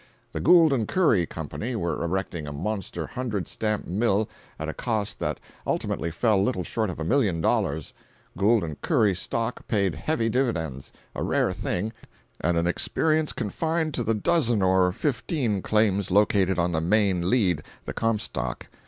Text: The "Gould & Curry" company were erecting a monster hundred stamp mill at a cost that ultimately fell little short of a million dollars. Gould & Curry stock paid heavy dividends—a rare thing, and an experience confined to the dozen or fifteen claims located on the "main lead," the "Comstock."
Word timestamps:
The 0.31 0.39
"Gould 0.39 0.73
& 0.87 0.87
Curry" 0.87 1.27
company 1.27 1.75
were 1.75 2.03
erecting 2.03 2.47
a 2.47 2.51
monster 2.51 3.05
hundred 3.05 3.47
stamp 3.47 3.85
mill 3.85 4.27
at 4.57 4.67
a 4.67 4.73
cost 4.73 5.19
that 5.19 5.39
ultimately 5.67 6.09
fell 6.09 6.41
little 6.43 6.63
short 6.63 6.89
of 6.89 6.99
a 6.99 7.03
million 7.03 7.39
dollars. 7.39 7.93
Gould 8.35 8.63
& 8.81 8.81
Curry 8.81 9.13
stock 9.13 9.67
paid 9.67 9.93
heavy 9.93 10.27
dividends—a 10.27 11.21
rare 11.21 11.53
thing, 11.53 11.93
and 12.39 12.57
an 12.57 12.65
experience 12.65 13.31
confined 13.31 13.93
to 13.93 14.03
the 14.03 14.15
dozen 14.15 14.63
or 14.63 14.91
fifteen 14.91 15.61
claims 15.61 16.09
located 16.09 16.57
on 16.57 16.71
the 16.71 16.81
"main 16.81 17.29
lead," 17.29 17.61
the 17.85 17.93
"Comstock." 17.93 18.69